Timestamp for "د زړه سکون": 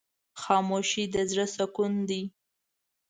1.13-1.93